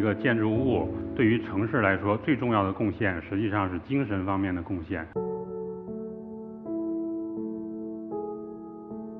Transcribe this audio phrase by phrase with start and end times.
[0.00, 5.06] 一个建筑物对于城市来说最重要的贡献，实际上是精神方面的贡献。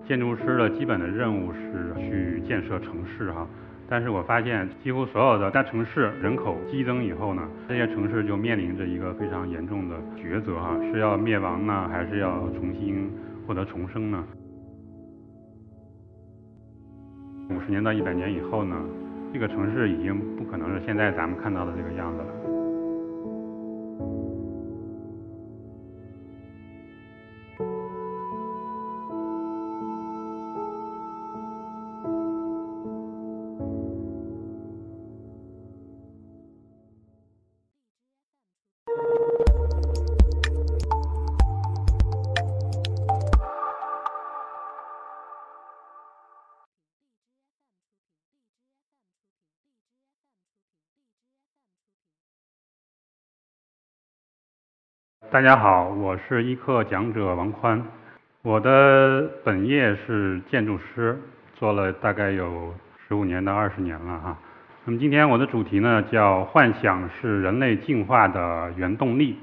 [0.08, 3.46] 建筑师的基本的任务是去建设城市哈，
[3.91, 13.06] 但是我发现几乎所有的大城市人口激增以后呢，这些城市就面临着一个非常严重的抉择哈，是要灭亡呢，还是要重新
[13.47, 14.24] 获得重生呢？
[17.51, 18.83] 五十年到一百年以后呢，
[19.33, 22.49] 这个城市已经不可能是现在咱们看到的这个样子了。
[55.30, 57.80] 大家好，我是一课讲者王宽。
[58.42, 61.16] 我的本业是建筑师，
[61.54, 62.74] 做了大概有
[63.06, 64.36] 十五年到二十年了哈。
[64.84, 69.38] 那么今天我的主题呢叫“幻想是人类进化的原动力”。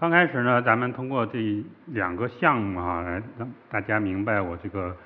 [0.00, 4.96] 刚开始呢，咱们通过这两个项目哈，来让大家明白我这个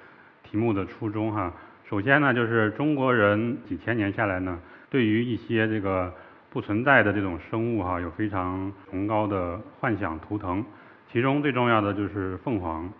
[0.44, 1.52] 题目的初衷哈。
[1.90, 4.56] 首先呢，就是中国人几千年下来呢，
[4.88, 6.14] 对于一些这个
[6.52, 10.62] 不存在的这种生物哈，有非常崇高的幻想图腾。
[11.10, 12.92] 其中最重要的就是凤凰。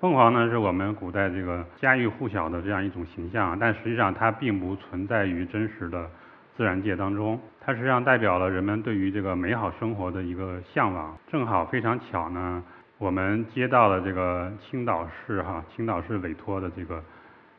[0.00, 6.10] 凤凰呢，是我们古代这个家喻户晓的这样一种形象，但实际上它并不存在于真实的
[6.56, 7.38] 自然界当中。
[7.60, 11.14] 它实际上代表了人们对于这个美好生活的一个向往。
[11.30, 12.64] 正好非常巧呢，
[12.96, 17.02] 我们接到了这个青岛市哈，青岛市委托的这个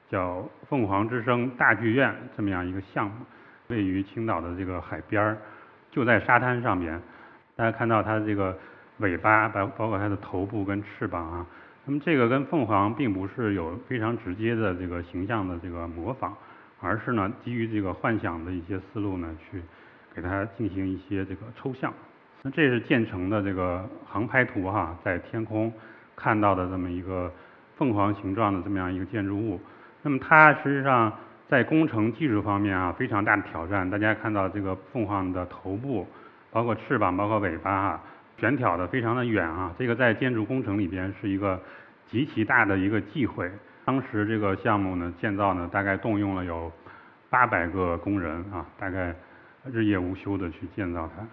[0.09, 3.13] 叫凤凰之声大剧院这么样一个项目。
[3.67, 5.37] 位于青岛的这个海边儿，
[5.91, 7.01] 就在沙滩上边，
[7.55, 8.55] 大家看到它的这个
[8.97, 11.47] 尾巴，包包括它的头部跟翅膀啊，
[11.85, 16.33] 那么这个跟凤凰并不是有非常直接的这个形象的这个模仿，
[16.79, 19.61] 而是呢基于这个幻想的一些思路呢去
[20.13, 21.91] 给它进行一些这个抽象。
[22.43, 25.73] 那这是建成的这个航拍图哈，在天空
[26.15, 27.31] 看到的这么一个
[27.75, 29.59] 凤凰形状的这么样一个建筑物，
[30.03, 31.11] 那么它实际上。
[31.47, 33.87] 在工程技术方面啊，非常大的挑战。
[33.89, 36.07] 大家看到这个凤凰的头部，
[36.51, 38.03] 包括翅膀，包括尾巴啊，
[38.39, 39.73] 悬挑的非常的远啊。
[39.77, 41.61] 这个在建筑工程里边是一个
[42.09, 43.51] 极其大的一个忌讳。
[43.85, 46.71] 当时这个项目呢，建造呢，大概动用了有
[47.29, 49.13] 八百个工人啊，大概
[49.71, 51.23] 日夜无休的去建造它，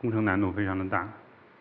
[0.00, 1.06] 工程难度非常的大。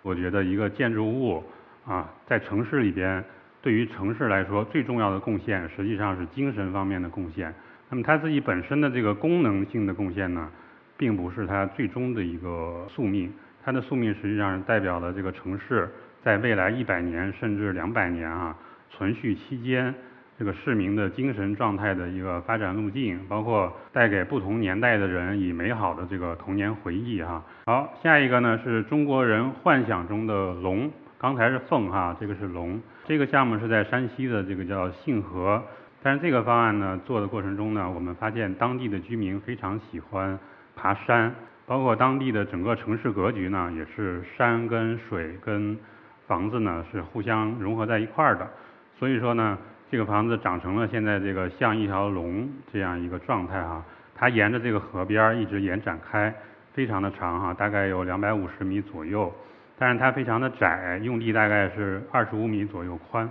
[0.01, 1.43] 我觉得一个建筑物
[1.85, 3.21] 啊，在城市里边，
[3.61, 7.53] 对于城市来说最重要的贡献，实际上是精神方面的贡献。
[7.89, 10.49] 那么它自己本身的这个功能性的贡献呢，
[10.97, 13.31] 并不是它最终的一个宿命。
[13.63, 15.89] 它的宿命实际上是代表了这个城市
[16.21, 18.55] 在未来一百年甚至两百年啊
[18.89, 19.93] 存续期间，
[20.37, 27.43] 这个市民的精神状态的一个发展路径，包括带给不同年代的人以美好的这个童年回忆哈。
[27.65, 32.81] 好，下一个呢是中国人幻想中的龙，刚才是凤哈，这个是龙。
[33.05, 35.63] 这个项目是在山西的这个叫信和。
[36.03, 40.37] 但是这个方案呢，做的过程中呢，我们发现当地的居民非常喜欢
[40.75, 41.33] 爬山，
[41.65, 45.77] 包括当地的整个城市格局呢，也是山跟水跟
[46.27, 48.47] 房子呢是互相融合在一块儿的。
[48.97, 49.57] 所以说呢，
[49.89, 53.83] 这个房子长成了现在这个像一条龙这样一个状态哈。
[54.15, 56.33] 它沿着这个河边儿一直延展开，
[56.73, 59.33] 非常的长哈，大概有两百五十米左右。
[59.77, 63.29] 但是它非常的窄，用地大概是二十五米左右宽。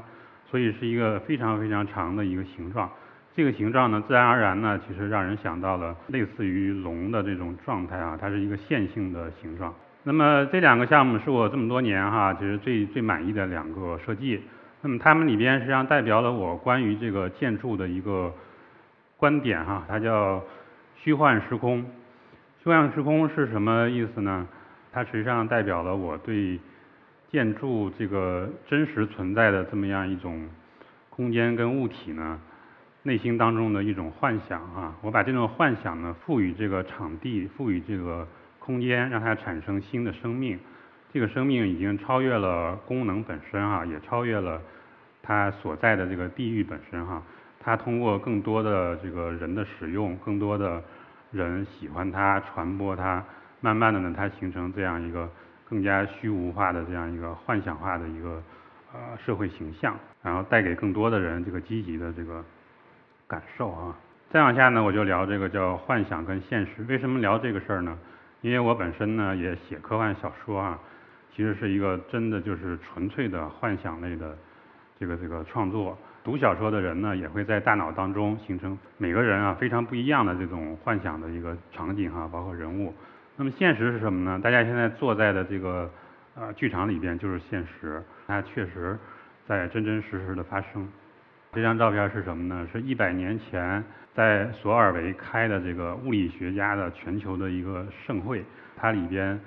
[0.50, 2.88] 所以是一个非常非常长的一个形状，
[3.34, 9.74] 这个形状呢，自然而然呢，其实让人想到了类似于龙的这种状态啊，它是一个线性的形状。
[10.04, 14.40] 那么这两个项目是我这么多年哈，其实最最满意的两个设计。
[14.82, 18.32] 那么它们里边实际上代表了我关于这个建筑的一个
[19.16, 20.41] 观点哈，它叫
[20.94, 21.84] 虚幻时空。
[22.62, 24.47] 虚幻时空是什么意思呢？
[24.92, 26.59] 它实际上代表了我对。
[27.30, 30.48] 建筑这个真实存在的这么样一种
[31.10, 32.40] 空间跟物体呢，
[33.02, 38.26] 内心当中的一种幻想啊，我把这种幻想呢赋予这个场地，赋予这个
[38.58, 40.58] 空间，让它产生新的生命。
[41.12, 44.60] 这个生命已经超越了功能本身哈，也超越了
[45.22, 47.22] 它所在的这个地域本身哈。
[47.58, 50.82] 它通过更多的这个人的使用，更多的
[51.32, 53.24] 人喜欢它，传播它，
[53.60, 55.28] 慢慢的呢，它形成这样一个。
[55.68, 58.42] 更加虚无化的这样一个幻想化的一个
[58.92, 62.45] 呃社会形象，然后带给更多的人这个积极的这个
[63.27, 63.97] 感受啊。
[64.30, 66.83] 再往下呢，我就聊这个叫幻想跟现实。
[66.89, 67.98] 为什么聊这个事儿呢？
[68.42, 70.78] 因为我本身呢也写科幻小说啊，
[71.34, 74.36] 其实是一个真的就是纯粹的幻想类的
[74.98, 75.97] 这个这个创作。
[76.22, 82.92] 读小说的人呢，也会在大脑当中形成每个人啊非常不一样的这种幻想的一个场景哈，包括人物。
[83.36, 84.41] 那么现实是什么呢？
[84.42, 85.91] 大家现在坐在的这个
[86.34, 88.98] 呃剧场里边就是现实，它确实
[89.47, 90.88] 在真真实实的发生。
[91.53, 92.66] 这张照片是什么呢？
[92.72, 93.84] 是一百年前
[94.15, 98.44] 在索尔维开的这个物理学家的全球的一个盛会，
[98.77, 99.38] 它里边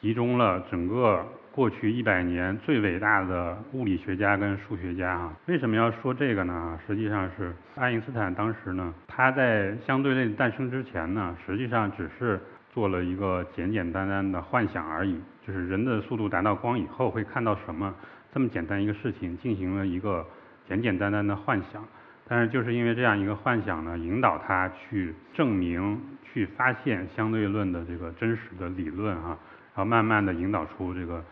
[0.00, 1.26] 集中了整个。
[1.54, 6.76] 过去一百年最伟大的物理学家跟数学家啊，为什么要说这个呢？
[6.84, 12.40] 实际上是爱因斯坦当时呢，他在相对论诞生之前呢，实际上只是
[12.74, 15.16] 做了一个简简单单的幻想而已，
[15.46, 17.94] 就是人的速度达到光以后会看到什么
[18.32, 20.26] 这么简单一个事情，进行了一个
[20.68, 21.84] 简简单单的幻想。
[22.26, 29.38] 但是就是因为这样一个幻想呢，引导他去证明、去发现相对论的这个真实的理论啊，
[29.74, 31.22] 然后慢慢的引导出这个。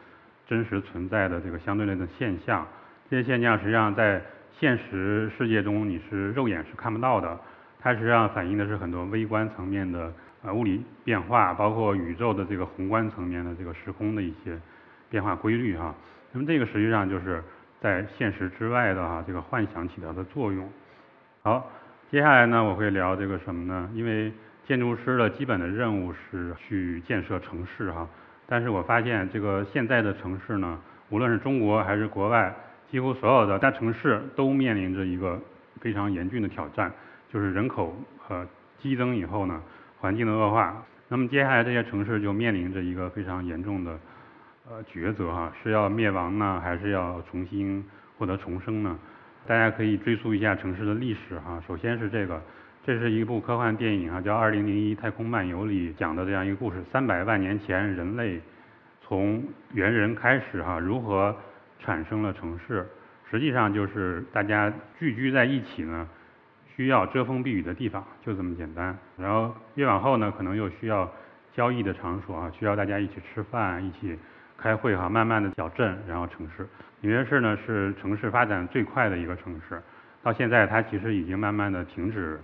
[0.44, 2.67] 真实存在的这个相对论的现象，
[3.09, 7.39] 这些现象实际上在现实世界中你是肉眼是看不到的，
[7.81, 10.12] 它实际上反映的是很多微观层面的
[10.43, 14.59] 呃物理变化，包括宇宙的这个宏观层面的这个时空的一些
[15.09, 15.94] 变化规律哈。
[16.33, 17.43] 那么这个实际上就是
[17.81, 20.69] 在现实之外的哈这个幻想起到的作用。
[21.43, 21.71] 好，
[22.11, 23.91] 接下来呢我会聊这个什么呢？
[23.94, 24.33] 因为
[24.65, 28.09] 建筑师的基本的任务是去建设城市哈。
[28.47, 30.79] 但是我发现，这个现在的城市呢，
[31.09, 32.55] 无论是中国还是国外，
[32.91, 35.41] 几乎所有的大城市都面临着一个
[35.81, 36.93] 非常严峻的挑战，
[37.33, 37.97] 就是人口
[38.29, 38.47] 呃
[38.79, 39.62] 激增以后呢，
[40.03, 40.85] 环境的恶化。
[41.07, 43.97] 那么接下来这些城市就面临着一个非常严重的
[44.69, 47.85] 呃抉择哈，是要灭亡呢，还是要重新
[48.19, 48.99] 获得重生呢？
[49.47, 51.63] 大家可以追溯一下城市的历史哈。
[51.69, 52.43] 首先是这个。
[52.85, 56.83] 这是一部科幻电影啊，叫《二零零一太空漫游》里讲的这样一个故事。
[56.91, 58.41] 三百万年前，人类
[59.01, 59.41] 从
[59.73, 61.33] 猿人开始哈，如何
[61.79, 62.85] 产生了城市？
[63.31, 66.09] 实际上就是大家聚居在一起呢，
[66.77, 68.97] 需要遮风避雨的地方，就这么简单。
[69.17, 71.11] 然后越往后呢，可能又需要
[71.53, 74.19] 交易的场所啊，需要大家一起吃饭、一起
[74.57, 75.09] 开会哈。
[75.09, 76.67] 慢慢的小镇，然后城市。
[77.01, 79.83] 纽约市呢是城市发展最快的一个城市，
[80.23, 82.41] 到现在它其实已经慢慢的停止。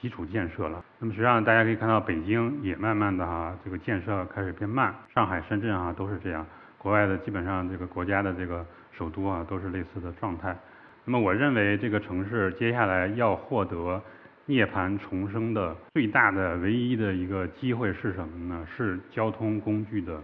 [0.00, 6.44] 基础建设了，那么实际上大家可以看到，北京也慢慢的哈，这个建设开始变慢，上海、深圳啊都是这样，
[6.76, 10.58] 国外的基本上这个国家的这个首都啊都是类似的状态。
[11.04, 14.00] 那么我认为这个城市接下来要获得
[14.46, 18.66] 涅槃重生的最大的唯一的一个机会是什么呢？
[18.76, 20.20] 是交通工具的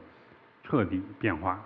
[0.62, 1.58] 彻底变化。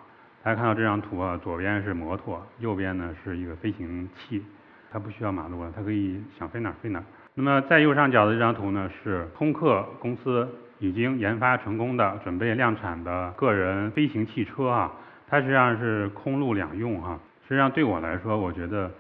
[0.43, 4.43] 大家看到这张图啊，左边是摩托，右边呢是一个飞行器，
[4.91, 7.05] 它不需要马路了，它可以想飞哪儿飞哪儿。
[7.35, 10.49] 那么在右上角的这张图呢，是空客公司
[10.79, 14.93] 已经研发成功的、准备量产的个人飞行汽车啊。
[15.29, 17.19] 它实际上是空路两用哈。
[17.53, 18.91] 实际上对我来说，我觉得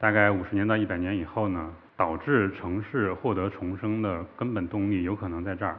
[0.00, 5.76] 大概五十年到一百年以后呢，导致城市获得重生的根本动力有可能在这儿，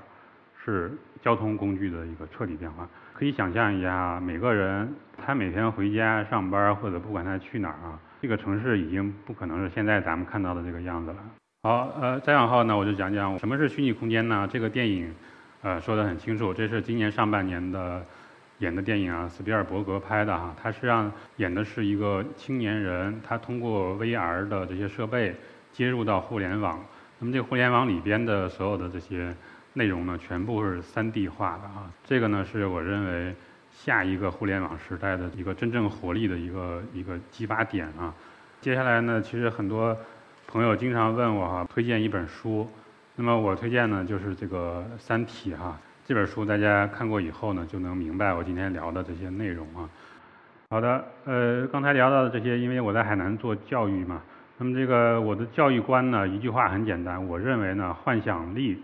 [0.64, 2.88] 是交通工具的一个彻底变化。
[3.12, 11.18] 可以想象一下，每个人他每天回家上班或者不管他去哪儿啊，这个城市已经不可能是现在咱们看到的这个样子了。
[11.64, 14.48] 好，呃，再往后呢，我就讲讲什么是虚拟空间呢？
[14.50, 15.14] 这个电影，
[15.64, 18.06] 呃，说得很清楚，这是今年上半年的
[18.60, 20.56] 演的电影啊，斯皮尔伯格拍的哈。
[20.62, 25.36] 他实际上演的是一个青年人，他通过 VR 的这些设备
[25.72, 26.84] 接入到互联网，
[27.20, 29.36] 那么这个互联网里边的所有的这些
[29.74, 31.92] 内容呢，全部是 3D 化的啊。
[32.04, 33.36] 这个呢，是我认为
[33.74, 38.14] 下一个互联网时代的一个真正活力的一个一个激发点啊。
[38.62, 39.98] 接下来呢，其实很多。
[40.48, 42.70] 朋友经常问我哈，推荐一本书，
[43.16, 49.90] 那么我推荐呢就是这个《三体》哈，这本书大家看过以后呢，就能明白我今天聊的这些内容啊。
[50.70, 54.22] 好的，呃，刚才聊到的这些，因为我在海南做教育嘛，
[54.60, 58.84] 那么这个我的教育观呢，一句话很简单，我认为呢，幻想力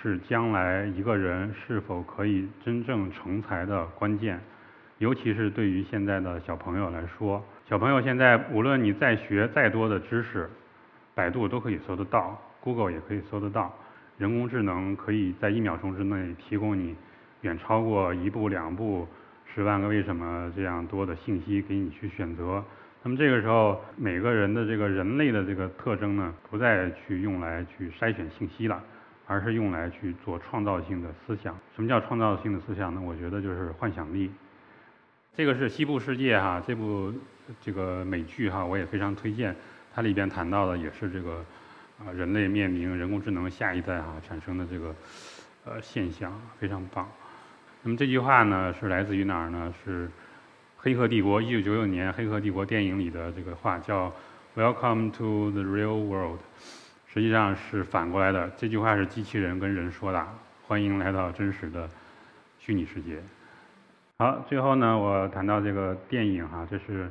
[0.00, 4.40] 是将来一个人是否可以真正成才的关键，
[4.98, 10.48] 尤其是对于现在的小朋友来说，小朋友现在无论你再学再多的知识。
[11.12, 13.74] 百度都可以搜得到，Google 也可以搜得到，
[14.20, 16.94] 人工智能可以在一秒钟之内提供你
[17.40, 19.08] 远超过一步两步
[19.46, 22.62] 十万个为什么这样多的信息给你去选择。
[23.02, 28.84] 那么这个时候，每个人的这个人类的这个特征呢，不再去用来去筛选信息了，
[29.26, 31.56] 而是用来去做创造性的思想。
[31.74, 33.00] 什么叫创造性的思想呢？
[33.02, 34.30] 我觉得就是幻想力。
[35.34, 37.10] 这个是西部世界哈，这部
[37.58, 39.56] 这个美剧哈，我也非常推荐。
[39.94, 41.42] 它里边谈到的也是这个，
[42.00, 44.94] 啊人类面临人工智能下一代哈产生的这个
[45.64, 47.06] 呃现象，非常棒。
[47.82, 49.72] 那么这句话呢是来自于哪儿呢？
[49.84, 50.06] 是
[50.76, 54.12] 《黑客帝国》一九九九年《黑客帝国》电影里的这个话，叫
[54.56, 56.40] “Welcome to the real world”，
[57.06, 58.50] 实际上是反过来的。
[58.56, 60.26] 这句话是机器人跟人说的，
[60.66, 61.88] 欢迎来到真实的
[62.58, 63.22] 虚拟世界。
[64.18, 67.10] 好，最后呢，我谈到这个电影哈，这是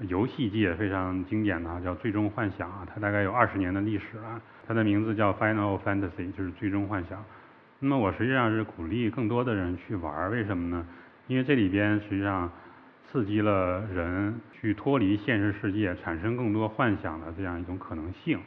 [0.00, 4.40] 游戏界非常经典的啊，叫《最终幻想》啊，它大概有二十年的历史了。
[4.66, 7.18] 它的名字叫《Final Fantasy》，就是《最终幻想》。
[7.80, 10.86] 那么我实际上是鼓励更多的人去玩，为什么呢？
[11.26, 12.50] 因为这里边实际上
[13.06, 18.38] 刺激了人去脱离现实世界，产生更多幻想的这样一种可能性。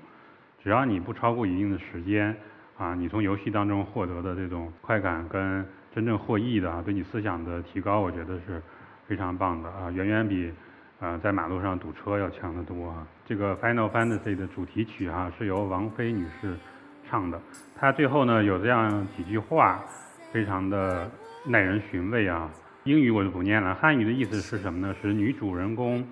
[0.64, 2.36] 只要你不超过一定的时间
[2.78, 8.62] 啊，你从游戏当中获得的这种快感跟真正获益的啊，对你思想的提高，我觉得是
[9.08, 10.52] 非常棒的啊，远远比
[11.00, 13.08] 啊在马路上堵车要强得多啊。
[13.26, 16.56] 这个《Final Fantasy》的主题曲哈是由王菲女士
[17.10, 17.40] 唱的，
[17.76, 19.84] 她最后呢有这样几句话，
[20.32, 21.10] 非常的
[21.46, 22.50] 耐人寻味啊。
[22.84, 24.96] 英语我就不念了，汉语的意思是什么呢？
[25.02, 26.08] 是女主人公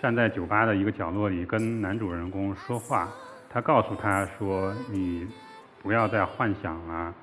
[0.00, 3.08] 站在酒吧的一个角落里跟男主人公说话，
[3.50, 5.28] 她告诉他说：“你
[5.82, 7.14] 不要再幻想了。”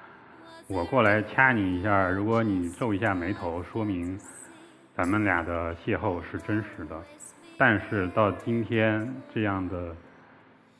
[0.69, 4.17] 我过来掐你一下，如果你皱一下眉头，说明
[4.95, 6.95] 咱们俩的邂逅是真实的。
[7.57, 9.95] 但是到今天，这样的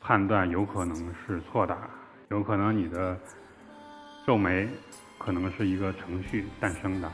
[0.00, 1.76] 判断有可能是错的，
[2.28, 3.16] 有可能你的
[4.26, 4.68] 皱眉
[5.18, 7.10] 可能是一个程序诞生的。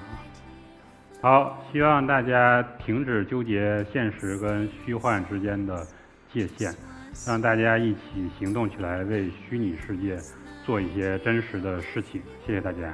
[1.21, 5.87] 好，希望大家停止纠结现实跟虚幻之间的
[6.33, 6.75] 界限，
[7.27, 10.19] 让大家一起行动起来，为虚拟世界。
[10.65, 12.93] 做一些真实的事情，谢谢大家。